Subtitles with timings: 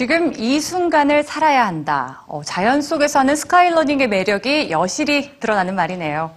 [0.00, 2.22] 지금 이 순간을 살아야 한다.
[2.26, 6.30] 어, 자연 속에서는 스카이러닝의 매력이 여실히 드러나는 말이네요.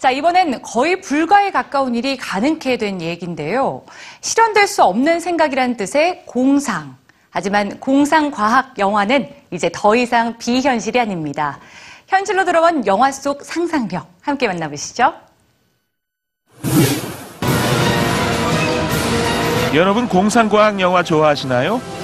[0.00, 3.84] 자, 이번엔 거의 불가에 가까운 일이 가능케 된 얘기인데요.
[4.20, 6.96] 실현될 수 없는 생각이란 뜻의 공상.
[7.30, 11.60] 하지만 공상과학 영화는 이제 더 이상 비현실이 아닙니다.
[12.08, 15.14] 현실로 들어온 영화 속 상상력 함께 만나보시죠.
[19.72, 21.97] 여러분 공상과학 영화 좋아하시나요?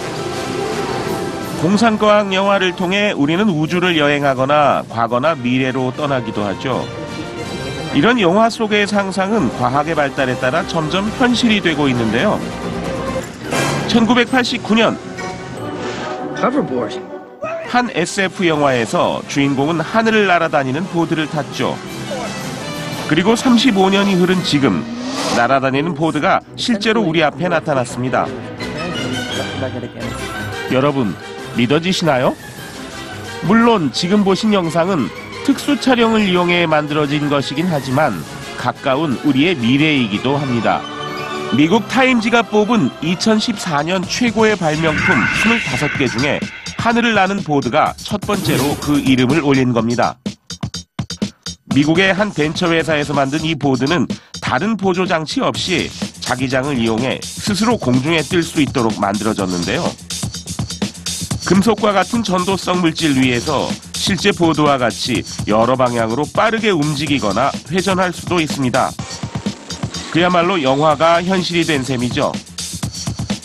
[1.64, 6.86] 공상과학 영화를 통해 우리는 우주를 여행하거나 과거나 미래로 떠나기도 하죠.
[7.94, 12.38] 이런 영화 속의 상상은 과학의 발달에 따라 점점 현실이 되고 있는데요.
[13.88, 14.98] 1989년
[16.36, 17.00] Hoverboard.
[17.68, 21.78] 한 SF 영화에서 주인공은 하늘을 날아다니는 보드를 탔죠.
[23.08, 24.84] 그리고 35년이 흐른 지금
[25.34, 28.26] 날아다니는 보드가 실제로 우리 앞에 나타났습니다.
[30.70, 31.14] 여러분
[31.56, 32.36] 믿어지시나요?
[33.42, 35.08] 물론 지금 보신 영상은
[35.44, 38.14] 특수 촬영을 이용해 만들어진 것이긴 하지만
[38.56, 40.80] 가까운 우리의 미래이기도 합니다.
[41.56, 46.40] 미국 타임지가 뽑은 2014년 최고의 발명품 25개 중에
[46.78, 50.16] 하늘을 나는 보드가 첫 번째로 그 이름을 올린 겁니다.
[51.74, 54.06] 미국의 한 벤처 회사에서 만든 이 보드는
[54.40, 59.84] 다른 보조 장치 없이 자기장을 이용해 스스로 공중에 뜰 수 있도록 만들어졌는데요.
[61.46, 68.90] 금속과 같은 전도성 물질 위에서 실제 보드와 같이 여러 방향으로 빠르게 움직이거나 회전할 수도 있습니다.
[70.10, 72.32] 그야말로 영화가 현실이 된 셈이죠.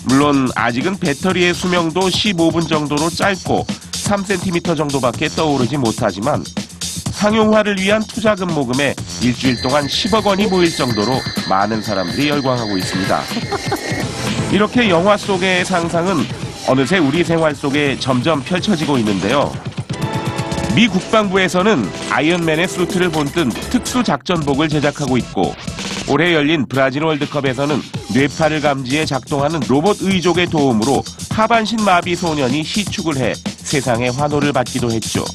[0.06, 6.44] 물론 아직은 배터리의 수명도 15분 정도로 짧고 3cm 정도밖에 떠오르지 못하지만
[7.12, 13.22] 상용화를 위한 투자금 모금에 일주일 동안 10억 원이 모일 정도로 많은 사람들이 열광하고 있습니다.
[14.52, 16.26] 이렇게 영화 속의 상상은
[16.70, 19.52] 어느새 우리 생활 속에 점점 펼쳐지고 있는데요.
[20.76, 25.56] 미 국방부에서는 아이언맨의 수트를 본뜬 특수 작전복을 제작하고 있고
[26.08, 27.82] 올해 열린 브라질 월드컵에서는
[28.14, 35.26] 뇌파를 감지해 작동하는 로봇 의족의 도움으로 하반신 마비 소년이 시축을 해 세상의 환호를 받기도 했죠.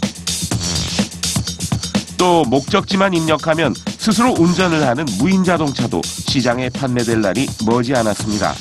[2.17, 8.55] 또 목적지만 입력하면 스스로 운전을 하는 무인 자동차도 시장에 판매될 날이 머지 않았습니다.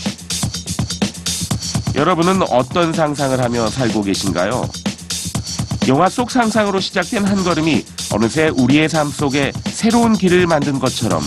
[1.96, 4.68] 여러분은 어떤 상상을 하며 살고 계신가요?
[5.88, 11.22] 영화 속 상상으로 시작된 한 걸음이 어느새 우리의 삶 속에 새로운 길을 만든 것처럼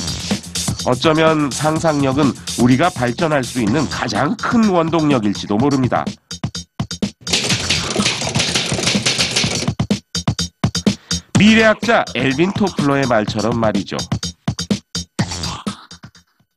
[0.87, 6.05] 어쩌면 상상력은 우리가 발전할 수 있는 가장 큰 원동력일지도 모릅니다.
[11.39, 13.97] 미래학자 엘빈 토플러의 말처럼 말이죠.